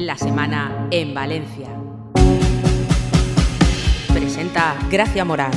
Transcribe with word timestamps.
La 0.00 0.16
semana 0.16 0.88
en 0.90 1.12
Valencia. 1.12 1.68
Presenta 4.14 4.74
Gracia 4.90 5.26
Morán. 5.26 5.50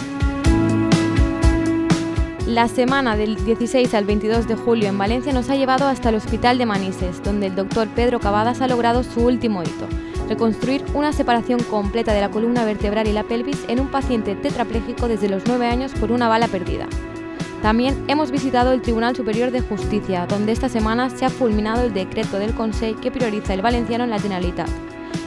La 2.46 2.68
semana 2.68 3.16
del 3.16 3.38
16 3.46 3.94
al 3.94 4.04
22 4.04 4.50
de 4.50 4.56
julio 4.56 4.90
en 4.90 4.98
Valencia 4.98 5.32
nos 5.32 5.50
ha 5.50 5.56
llevado 5.56 5.88
hasta 5.88 6.10
el 6.10 6.16
Hospital 6.16 6.58
de 6.58 6.66
Manises, 6.66 7.24
donde 7.24 7.48
el 7.48 7.56
doctor 7.56 7.88
Pedro 7.96 8.20
Cavadas 8.20 8.60
ha 8.60 8.68
logrado 8.68 9.04
su 9.04 9.22
último 9.22 9.64
hito, 9.64 9.88
reconstruir 10.28 10.84
una 10.94 11.14
separación 11.14 11.64
completa 11.64 12.14
de 12.14 12.20
la 12.20 12.30
columna 12.30 12.66
vertebral 12.66 13.08
y 13.08 13.14
la 13.14 13.24
pelvis 13.24 13.64
en 13.70 13.80
un 13.80 13.88
paciente 13.88 14.36
tetrapléjico 14.36 15.08
desde 15.08 15.30
los 15.30 15.44
9 15.48 15.68
años 15.68 15.94
por 15.94 16.12
una 16.12 16.28
bala 16.28 16.50
perdida. 16.50 16.90
También 17.64 18.04
hemos 18.10 18.30
visitado 18.30 18.74
el 18.74 18.82
Tribunal 18.82 19.16
Superior 19.16 19.50
de 19.50 19.62
Justicia, 19.62 20.26
donde 20.28 20.52
esta 20.52 20.68
semana 20.68 21.10
se 21.10 21.24
ha 21.24 21.30
fulminado 21.30 21.84
el 21.84 21.94
decreto 21.94 22.38
del 22.38 22.54
Consejo 22.54 23.00
que 23.00 23.10
prioriza 23.10 23.54
el 23.54 23.62
valenciano 23.62 24.04
en 24.04 24.10
la 24.10 24.20
Generalitat. 24.20 24.68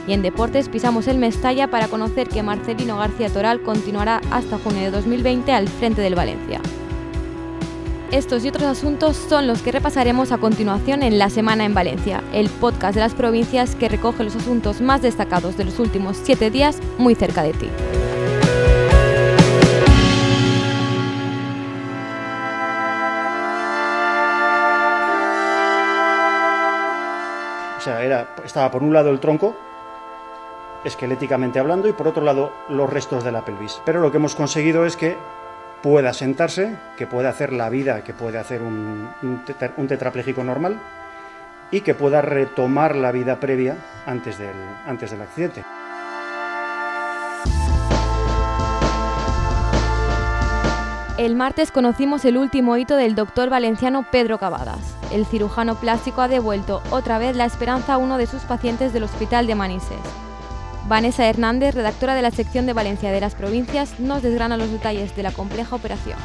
Y 0.07 0.13
en 0.13 0.21
deportes 0.21 0.69
pisamos 0.69 1.07
el 1.07 1.17
Mestalla 1.17 1.71
para 1.71 1.87
conocer 1.87 2.29
que 2.29 2.43
Marcelino 2.43 2.99
García 2.99 3.31
Toral 3.31 3.61
continuará 3.61 4.21
hasta 4.29 4.59
junio 4.59 4.83
de 4.83 4.91
2020 4.91 5.51
al 5.51 5.67
frente 5.67 6.01
del 6.01 6.13
Valencia. 6.13 6.61
Estos 8.11 8.45
y 8.45 8.49
otros 8.49 8.65
asuntos 8.65 9.17
son 9.17 9.47
los 9.47 9.63
que 9.63 9.71
repasaremos 9.71 10.31
a 10.31 10.37
continuación 10.37 11.01
en 11.01 11.17
La 11.17 11.31
Semana 11.31 11.65
en 11.65 11.73
Valencia, 11.73 12.23
el 12.33 12.49
podcast 12.49 12.93
de 12.93 13.01
las 13.01 13.15
provincias 13.15 13.73
que 13.73 13.89
recoge 13.89 14.23
los 14.23 14.35
asuntos 14.35 14.79
más 14.79 15.01
destacados 15.01 15.57
de 15.57 15.65
los 15.65 15.79
últimos 15.79 16.17
siete 16.21 16.51
días 16.51 16.77
muy 16.99 17.15
cerca 17.15 17.41
de 17.41 17.53
ti. 17.53 17.67
Sea, 27.87 28.03
era, 28.03 28.27
estaba 28.43 28.69
por 28.69 28.83
un 28.83 28.93
lado 28.93 29.09
el 29.11 29.19
tronco, 29.19 29.55
esqueléticamente 30.83 31.59
hablando, 31.59 31.87
y 31.87 31.93
por 31.93 32.07
otro 32.07 32.23
lado 32.23 32.51
los 32.69 32.89
restos 32.89 33.23
de 33.23 33.31
la 33.31 33.45
pelvis. 33.45 33.81
Pero 33.85 34.01
lo 34.01 34.11
que 34.11 34.17
hemos 34.17 34.35
conseguido 34.35 34.85
es 34.85 34.97
que 34.97 35.15
pueda 35.81 36.11
sentarse, 36.13 36.75
que 36.97 37.07
pueda 37.07 37.29
hacer 37.29 37.53
la 37.53 37.69
vida 37.69 38.03
que 38.03 38.13
puede 38.13 38.39
hacer 38.39 38.61
un, 38.61 39.09
un, 39.21 39.45
tetra, 39.45 39.73
un 39.77 39.87
tetrapléjico 39.87 40.43
normal 40.43 40.79
y 41.71 41.81
que 41.81 41.93
pueda 41.93 42.21
retomar 42.21 42.95
la 42.95 43.11
vida 43.11 43.39
previa 43.39 43.77
antes 44.05 44.37
del, 44.37 44.55
antes 44.85 45.11
del 45.11 45.21
accidente. 45.21 45.63
El 51.17 51.35
martes 51.35 51.71
conocimos 51.71 52.25
el 52.25 52.37
último 52.37 52.75
hito 52.77 52.95
del 52.95 53.15
doctor 53.15 53.49
valenciano 53.49 54.05
Pedro 54.11 54.37
Cavadas. 54.39 54.96
El 55.11 55.25
cirujano 55.25 55.75
plástico 55.75 56.21
ha 56.21 56.27
devuelto 56.27 56.81
otra 56.91 57.17
vez 57.17 57.35
la 57.35 57.45
esperanza 57.45 57.93
a 57.93 57.97
uno 57.97 58.17
de 58.17 58.27
sus 58.27 58.43
pacientes 58.43 58.93
del 58.93 59.03
Hospital 59.03 59.47
de 59.47 59.55
Manises. 59.55 59.99
Vanessa 60.87 61.25
Hernández, 61.25 61.75
redactora 61.75 62.15
de 62.15 62.21
la 62.21 62.31
sección 62.31 62.65
de 62.65 62.73
Valencia 62.73 63.11
de 63.11 63.21
las 63.21 63.35
provincias, 63.35 63.99
nos 63.99 64.21
desgrana 64.21 64.57
los 64.57 64.71
detalles 64.71 65.15
de 65.15 65.23
la 65.23 65.31
compleja 65.31 65.75
operación. 65.75 66.17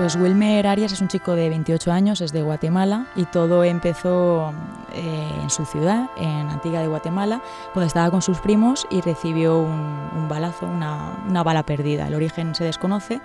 Pues 0.00 0.16
Wilmer 0.16 0.66
Arias 0.66 0.92
es 0.92 1.02
un 1.02 1.08
chico 1.08 1.34
de 1.34 1.50
28 1.50 1.92
años, 1.92 2.22
es 2.22 2.32
de 2.32 2.40
Guatemala 2.40 3.04
y 3.16 3.26
todo 3.26 3.64
empezó 3.64 4.50
eh, 4.94 5.30
en 5.42 5.50
su 5.50 5.66
ciudad, 5.66 6.08
en 6.16 6.48
Antigua 6.48 6.80
de 6.80 6.86
Guatemala, 6.86 7.42
donde 7.74 7.86
estaba 7.86 8.10
con 8.10 8.22
sus 8.22 8.38
primos 8.38 8.86
y 8.88 9.02
recibió 9.02 9.58
un, 9.58 10.26
balazo, 10.26 10.64
una, 10.64 11.42
bala 11.42 11.64
perdida. 11.64 12.08
El 12.08 12.14
origen 12.14 12.54
se 12.54 12.64
desconoce, 12.64 13.20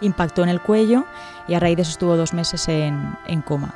impactó 0.00 0.42
en 0.42 0.48
el 0.48 0.62
cuello 0.62 1.04
y 1.46 1.52
a 1.52 1.60
raíz 1.60 1.76
de 1.76 1.82
eso 1.82 1.90
estuvo 1.90 2.16
dos 2.16 2.32
meses 2.32 2.68
en, 2.68 3.42
coma. 3.44 3.74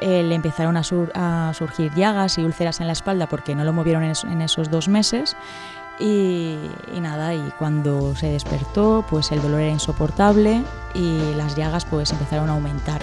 Eh, 0.00 0.24
le 0.24 0.34
empezaron 0.34 0.76
a, 0.76 0.82
sur, 0.82 1.12
a, 1.14 1.52
surgir 1.54 1.94
llagas 1.94 2.36
y 2.36 2.42
úlceras 2.42 2.80
en 2.80 2.88
la 2.88 2.94
espalda 2.94 3.28
porque 3.28 3.54
no 3.54 3.62
lo 3.62 3.72
movieron 3.72 4.02
en 4.02 4.42
esos 4.42 4.72
dos 4.72 4.88
meses 4.88 5.36
y, 5.98 6.56
y, 6.94 7.00
nada, 7.00 7.34
y 7.34 7.52
cuando 7.58 8.14
se 8.16 8.28
despertó, 8.28 9.04
pues 9.08 9.32
el 9.32 9.42
dolor 9.42 9.60
era 9.60 9.72
insoportable 9.72 10.62
y 10.94 11.34
las 11.34 11.56
llagas 11.56 11.84
pues 11.84 12.10
empezaron 12.12 12.48
a 12.50 12.52
aumentar. 12.52 13.00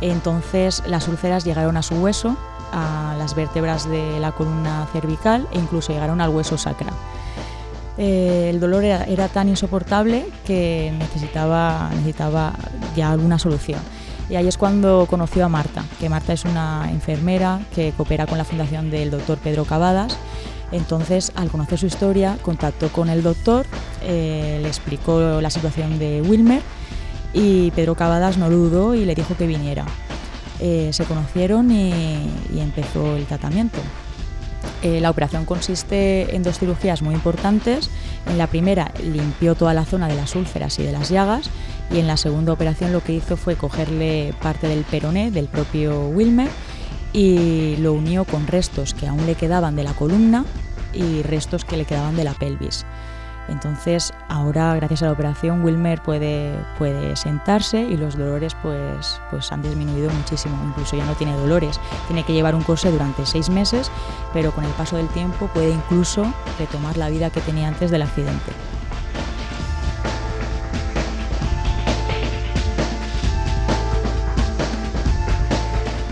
Entonces 0.00 0.82
las 0.86 1.08
úlceras 1.08 1.44
llegaron 1.44 1.76
a 1.76 1.82
su 1.82 1.94
hueso, 1.96 2.36
a 2.72 3.14
las 3.18 3.34
vértebras 3.34 3.88
de 3.88 4.18
la 4.20 4.32
columna 4.32 4.86
cervical 4.92 5.46
e 5.52 5.58
incluso 5.58 5.92
llegaron 5.92 6.20
al 6.20 6.30
hueso 6.30 6.58
sacra. 6.58 6.92
Eh, 7.96 8.48
el 8.50 8.58
dolor 8.58 8.84
era, 8.84 9.28
tan 9.28 9.48
insoportable 9.48 10.26
que 10.44 10.92
necesitaba, 10.98 11.90
necesitaba 11.90 12.52
ya 12.96 13.12
alguna 13.12 13.38
solución. 13.38 13.80
Y 14.28 14.36
ahí 14.36 14.48
es 14.48 14.58
cuando 14.58 15.06
conoció 15.08 15.44
a 15.44 15.48
Marta, 15.48 15.84
que 16.00 16.08
Marta 16.08 16.32
es 16.32 16.44
una 16.44 16.88
enfermera 16.90 17.60
que 17.74 17.92
coopera 17.92 18.26
con 18.26 18.38
la 18.38 18.44
fundación 18.44 18.90
del 18.90 19.10
doctor 19.10 19.38
Pedro 19.38 19.64
Cavadas 19.64 20.18
entonces, 20.74 21.30
al 21.36 21.50
conocer 21.50 21.78
su 21.78 21.86
historia, 21.86 22.36
contactó 22.42 22.88
con 22.88 23.08
el 23.08 23.22
doctor, 23.22 23.64
eh, 24.02 24.58
le 24.60 24.66
explicó 24.66 25.40
la 25.40 25.48
situación 25.48 26.00
de 26.00 26.20
Wilmer 26.20 26.62
y 27.32 27.70
Pedro 27.70 27.94
Cavadas 27.94 28.38
no 28.38 28.50
dudó 28.50 28.96
y 28.96 29.04
le 29.04 29.14
dijo 29.14 29.36
que 29.36 29.46
viniera. 29.46 29.86
Eh, 30.58 30.90
se 30.92 31.04
conocieron 31.04 31.70
y, 31.70 31.92
y, 32.52 32.58
empezó 32.58 33.14
el 33.16 33.24
tratamiento. 33.26 33.78
Eh, 34.82 35.00
la 35.00 35.10
operación 35.10 35.44
consiste 35.44 36.34
en 36.34 36.42
dos 36.42 36.58
cirugías 36.58 37.02
muy 37.02 37.14
importantes. 37.14 37.88
En 38.26 38.36
la 38.36 38.48
primera 38.48 38.92
limpió 39.00 39.54
toda 39.54 39.74
la 39.74 39.84
zona 39.84 40.08
de 40.08 40.16
las 40.16 40.34
úlceras 40.34 40.76
y 40.80 40.82
de 40.82 40.90
las 40.90 41.08
llagas 41.08 41.50
y 41.92 42.00
en 42.00 42.08
la 42.08 42.16
segunda 42.16 42.52
operación 42.52 42.92
lo 42.92 43.00
que 43.00 43.12
hizo 43.12 43.36
fue 43.36 43.54
cogerle 43.54 44.34
parte 44.42 44.66
del 44.66 44.82
peroné 44.82 45.30
del 45.30 45.46
propio 45.46 46.08
Wilmer 46.08 46.48
y 47.12 47.76
lo 47.76 47.92
unió 47.92 48.24
con 48.24 48.48
restos 48.48 48.92
que 48.92 49.06
aún 49.06 49.24
le 49.24 49.36
quedaban 49.36 49.76
de 49.76 49.84
la 49.84 49.92
columna 49.94 50.44
y 50.94 51.22
restos 51.22 51.64
que 51.64 51.76
le 51.76 51.84
quedaban 51.84 52.16
de 52.16 52.24
la 52.24 52.34
pelvis. 52.34 52.84
Entonces, 53.48 54.14
ahora, 54.28 54.74
gracias 54.74 55.02
a 55.02 55.06
la 55.06 55.12
operación, 55.12 55.62
Wilmer 55.62 56.00
puede, 56.00 56.54
puede 56.78 57.14
sentarse 57.16 57.80
y 57.80 57.96
los 57.96 58.16
dolores 58.16 58.54
pues, 58.62 59.20
pues 59.30 59.52
han 59.52 59.62
disminuido 59.62 60.10
muchísimo. 60.10 60.58
Incluso 60.66 60.96
ya 60.96 61.04
no 61.04 61.14
tiene 61.14 61.36
dolores. 61.36 61.78
Tiene 62.06 62.24
que 62.24 62.32
llevar 62.32 62.54
un 62.54 62.62
corsé 62.62 62.90
durante 62.90 63.26
seis 63.26 63.50
meses, 63.50 63.90
pero 64.32 64.52
con 64.52 64.64
el 64.64 64.72
paso 64.72 64.96
del 64.96 65.08
tiempo 65.08 65.48
puede 65.48 65.70
incluso 65.70 66.32
retomar 66.58 66.96
la 66.96 67.10
vida 67.10 67.30
que 67.30 67.40
tenía 67.40 67.68
antes 67.68 67.90
del 67.90 68.02
accidente. 68.02 68.52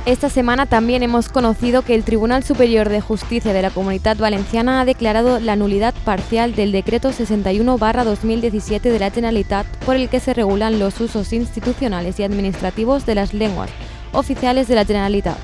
Esta 0.05 0.29
semana 0.29 0.67
también 0.67 1.05
hemos 1.05 1.29
conocido 1.29 1.83
que 1.83 1.95
el 1.95 2.03
Tribunal 2.03 2.43
Superior 2.43 2.89
de 2.89 3.01
Justicia 3.01 3.53
de 3.53 3.63
la 3.63 3.71
Comunidad 3.71 4.17
Valenciana 4.17 4.81
ha 4.81 4.85
declarado 4.85 5.39
la 5.39 5.55
nulidad 5.55 5.95
parcial 6.05 6.57
del 6.57 6.73
Decreto 6.73 7.11
61-2017 7.11 8.81
de 8.81 8.99
la 8.99 9.13
Generalitat 9.13 9.65
por 9.87 9.95
el 9.95 10.09
que 10.09 10.19
se 10.19 10.35
regulan 10.35 10.81
los 10.81 11.01
usos 11.01 11.33
institucionales 11.33 12.19
y 12.19 12.25
administrativos 12.25 13.07
de 13.07 13.15
las 13.15 13.33
lenguas 13.33 13.71
oficiales 14.11 14.67
de 14.67 14.75
la 14.75 14.85
Generalitat. 14.85 15.39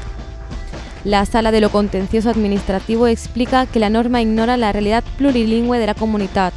La 1.05 1.25
Sala 1.25 1.53
de 1.53 1.61
lo 1.61 1.71
Contencioso 1.71 2.29
Administrativo 2.29 3.07
explica 3.07 3.65
que 3.67 3.79
la 3.79 3.91
norma 3.91 4.23
ignora 4.23 4.57
la 4.57 4.73
realidad 4.73 5.05
plurilingüe 5.19 5.79
de 5.79 5.87
la 5.87 5.95
comunidad, 5.95 6.53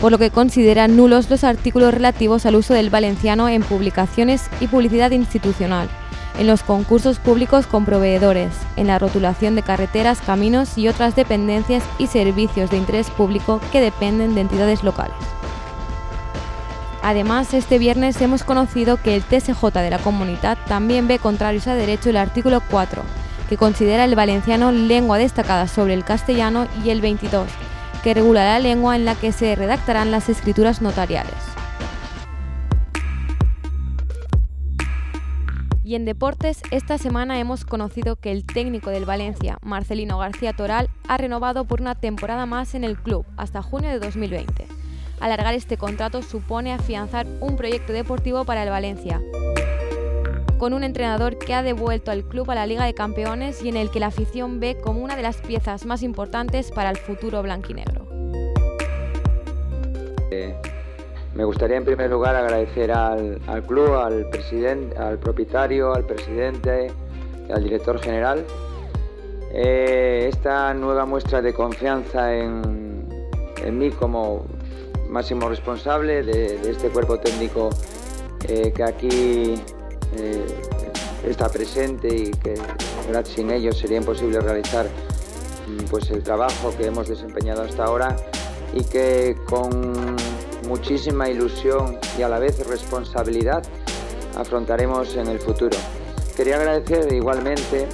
por 0.00 0.10
lo 0.10 0.18
que 0.18 0.30
considera 0.30 0.88
nulos 0.88 1.30
los 1.30 1.44
artículos 1.44 1.94
relativos 1.94 2.44
al 2.44 2.56
uso 2.56 2.74
del 2.74 2.90
valenciano 2.90 3.48
en 3.48 3.62
publicaciones 3.62 4.42
y 4.60 4.66
publicidad 4.66 5.12
institucional 5.12 5.88
en 6.38 6.46
los 6.46 6.62
concursos 6.62 7.18
públicos 7.18 7.66
con 7.66 7.84
proveedores, 7.84 8.52
en 8.76 8.86
la 8.86 8.98
rotulación 8.98 9.54
de 9.54 9.62
carreteras, 9.62 10.20
caminos 10.20 10.76
y 10.76 10.88
otras 10.88 11.16
dependencias 11.16 11.82
y 11.98 12.06
servicios 12.06 12.70
de 12.70 12.76
interés 12.76 13.10
público 13.10 13.60
que 13.72 13.80
dependen 13.80 14.34
de 14.34 14.42
entidades 14.42 14.82
locales. 14.82 15.16
Además, 17.02 17.54
este 17.54 17.78
viernes 17.78 18.20
hemos 18.20 18.42
conocido 18.42 18.96
que 18.96 19.14
el 19.14 19.22
TSJ 19.22 19.64
de 19.74 19.90
la 19.90 19.98
comunidad 19.98 20.58
también 20.66 21.06
ve 21.06 21.18
contrarios 21.18 21.68
a 21.68 21.74
derecho 21.74 22.10
el 22.10 22.16
artículo 22.16 22.60
4, 22.68 23.02
que 23.48 23.56
considera 23.56 24.04
el 24.04 24.16
valenciano 24.16 24.72
lengua 24.72 25.18
destacada 25.18 25.68
sobre 25.68 25.94
el 25.94 26.04
castellano, 26.04 26.66
y 26.84 26.90
el 26.90 27.00
22, 27.00 27.48
que 28.02 28.14
regula 28.14 28.44
la 28.44 28.58
lengua 28.58 28.96
en 28.96 29.04
la 29.04 29.14
que 29.14 29.30
se 29.30 29.54
redactarán 29.54 30.10
las 30.10 30.28
escrituras 30.28 30.82
notariales. 30.82 31.55
Y 35.86 35.94
en 35.94 36.04
deportes, 36.04 36.62
esta 36.72 36.98
semana 36.98 37.38
hemos 37.38 37.64
conocido 37.64 38.16
que 38.16 38.32
el 38.32 38.44
técnico 38.44 38.90
del 38.90 39.04
Valencia, 39.04 39.58
Marcelino 39.62 40.18
García 40.18 40.52
Toral, 40.52 40.90
ha 41.06 41.16
renovado 41.16 41.64
por 41.64 41.80
una 41.80 41.94
temporada 41.94 42.44
más 42.44 42.74
en 42.74 42.82
el 42.82 42.98
club 42.98 43.24
hasta 43.36 43.62
junio 43.62 43.90
de 43.90 44.00
2020. 44.00 44.66
Alargar 45.20 45.54
este 45.54 45.76
contrato 45.76 46.22
supone 46.22 46.72
afianzar 46.72 47.28
un 47.38 47.54
proyecto 47.54 47.92
deportivo 47.92 48.44
para 48.44 48.64
el 48.64 48.70
Valencia, 48.70 49.22
con 50.58 50.72
un 50.72 50.82
entrenador 50.82 51.38
que 51.38 51.54
ha 51.54 51.62
devuelto 51.62 52.10
al 52.10 52.24
club 52.24 52.50
a 52.50 52.56
la 52.56 52.66
Liga 52.66 52.84
de 52.84 52.92
Campeones 52.92 53.62
y 53.62 53.68
en 53.68 53.76
el 53.76 53.92
que 53.92 54.00
la 54.00 54.08
afición 54.08 54.58
ve 54.58 54.76
como 54.82 55.04
una 55.04 55.14
de 55.14 55.22
las 55.22 55.36
piezas 55.36 55.86
más 55.86 56.02
importantes 56.02 56.72
para 56.72 56.90
el 56.90 56.96
futuro 56.96 57.44
blanquinegro. 57.44 58.08
Eh, 60.32 60.60
Me 61.36 61.44
gustaría 61.44 61.76
en 61.76 61.84
primer 61.84 62.10
lugar 62.10 62.34
agradecer 62.34 62.90
al, 62.90 63.38
club, 63.66 63.92
al, 63.92 64.26
presidente, 64.30 64.96
al 64.96 65.18
propietario, 65.18 65.92
al 65.92 66.06
presidente, 66.06 66.90
al 67.52 67.62
director 67.62 68.00
general, 68.00 68.42
eh, 69.52 70.30
esta 70.32 70.72
nueva 70.72 71.04
muestra 71.04 71.42
de 71.42 71.52
confianza 71.52 72.34
en, 72.34 73.06
mí 73.70 73.90
como 73.90 74.46
máximo 75.10 75.48
responsable 75.50 76.22
de, 76.22 76.70
este 76.70 76.88
cuerpo 76.88 77.18
técnico 77.18 77.68
eh, 78.48 78.72
que 78.74 78.82
aquí 78.82 79.54
eh, 80.16 80.46
está 81.26 81.50
presente 81.50 82.08
y 82.08 82.30
que 82.30 82.54
sin 83.24 83.50
ellos 83.50 83.76
sería 83.76 83.98
imposible 83.98 84.40
realizar 84.40 84.86
mm, 84.86 85.84
pues, 85.90 86.10
el 86.10 86.22
trabajo 86.22 86.72
que 86.78 86.86
hemos 86.86 87.08
desempeñado 87.08 87.62
hasta 87.62 87.84
ahora 87.84 88.16
y 88.72 88.82
que 88.84 89.36
con 89.48 90.16
muchísima 90.66 91.28
ilusión 91.30 91.98
y 92.18 92.22
a 92.22 92.28
la 92.28 92.38
vez 92.38 92.66
responsabilidad 92.66 93.64
afrontaremos 94.36 95.16
en 95.16 95.28
el 95.28 95.38
futuro. 95.38 95.76
Quería 96.36 96.56
agradecer 96.56 97.12
igualmente 97.12 97.86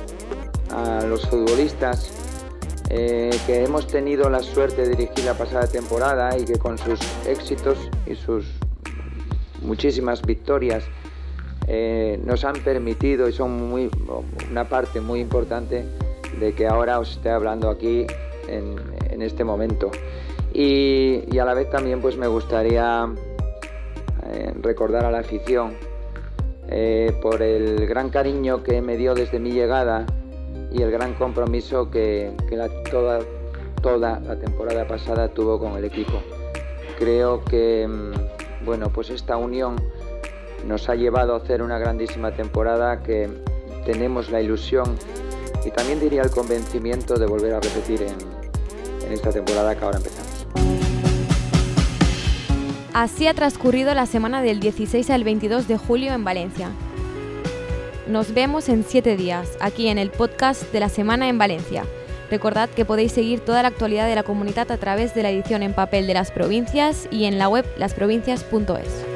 a 0.71 1.05
los 1.05 1.27
futbolistas 1.29 2.11
eh, 2.89 3.31
que 3.47 3.63
hemos 3.63 3.87
tenido 3.87 4.29
la 4.31 4.41
suerte 4.41 4.83
de 4.83 4.97
dirigir 4.97 5.25
la 5.25 5.35
pasada 5.35 5.67
temporada 5.67 6.37
y 6.37 6.45
que 6.45 6.59
con 6.59 6.79
sus 6.79 6.99
éxitos 7.27 7.79
y 8.07 8.15
sus 8.15 8.47
muchísimas 9.63 10.23
victorias 10.23 10.85
eh, 11.69 12.21
nos 12.25 12.45
han 12.45 12.55
permitido 12.65 13.29
y 13.29 13.33
son 13.33 13.73
una 14.51 14.69
parte 14.69 15.01
muy 15.01 15.21
importante 15.21 15.85
de 16.41 16.55
que 16.55 16.67
ahora 16.67 16.99
os 16.99 17.13
esté 17.13 17.31
hablando 17.31 17.71
aquí 17.71 18.07
en 18.49 19.23
este 19.23 19.45
momento. 19.45 19.91
Y, 20.55 21.39
a 21.39 21.45
la 21.45 21.55
vez 21.55 21.71
también 21.71 22.01
pues 22.01 22.17
me 22.17 22.27
gustaría 22.27 23.09
eh, 24.27 24.53
recordar 24.61 25.05
a 25.05 25.11
la 25.11 25.21
afición 25.21 25.75
eh, 26.69 27.17
por 27.23 27.43
el 27.43 27.87
gran 27.87 28.11
cariño 28.11 28.63
que 28.63 28.83
me 28.83 28.97
dio 28.97 29.15
desde 29.15 29.39
mi 29.39 29.53
llegada 29.53 30.07
y 30.71 30.83
el 30.83 30.91
gran 30.91 31.15
compromiso 31.15 31.91
que, 31.91 32.33
toda, 32.91 33.21
toda 33.83 34.21
la 34.21 34.39
temporada 34.39 34.87
pasada 34.87 35.29
tuvo 35.29 35.59
con 35.59 35.77
el 35.77 35.85
equipo. 35.85 36.23
Creo 36.99 37.45
que 37.45 37.87
mm, 37.89 38.65
bueno, 38.65 38.91
pues 38.91 39.11
esta 39.11 39.37
unión 39.37 39.77
nos 40.67 40.89
ha 40.89 40.95
llevado 40.95 41.35
a 41.35 41.39
hacer 41.39 41.63
una 41.63 41.79
grandísima 41.79 42.33
temporada 42.33 43.03
que 43.03 43.29
tenemos 43.85 44.31
la 44.31 44.41
ilusión 44.41 44.97
y 45.65 45.71
también 45.71 46.01
diría 46.01 46.23
el 46.23 46.31
convencimiento 46.31 47.15
de 47.15 47.27
volver 47.27 47.55
a 47.55 47.61
repetir 47.61 48.03
en 48.03 49.13
esta 49.13 49.31
temporada 49.31 49.75
que 49.77 49.85
ahora 49.85 49.99
empezamos. 49.99 50.32
Así 52.95 53.27
ha 53.27 53.33
transcurrido 53.33 53.95
la 53.95 54.05
semana 54.05 54.43
del 54.43 54.61
16 54.61 55.09
al 55.09 55.25
22 55.25 55.67
de 55.67 55.79
julio 55.79 56.13
en 56.13 56.25
Valencia. 56.25 56.71
Nos 58.07 58.35
vemos 58.35 58.69
en 58.69 58.85
siete 58.85 59.17
días, 59.17 59.49
aquí 59.61 59.89
en 59.89 59.97
el 59.97 60.11
podcast 60.11 60.71
de 60.73 60.81
la 60.81 60.91
Semana 60.91 61.29
en 61.29 61.39
Valencia. 61.39 61.85
Recordad 62.31 62.69
que 62.69 62.85
podéis 62.85 63.13
seguir 63.13 63.41
toda 63.41 63.63
la 63.63 63.69
actualidad 63.69 64.07
de 64.07 64.15
la 64.15 64.25
comunidad 64.25 64.71
a 64.71 64.77
través 64.77 65.15
de 65.15 65.23
la 65.23 65.31
edición 65.31 65.63
en 65.63 65.73
papel 65.73 66.07
de 66.07 66.15
las 66.15 66.31
provincias 66.31 67.09
y 67.11 67.25
en 67.25 67.39
la 67.39 67.49
web 67.49 67.65
lasprovincias.es. 67.79 69.12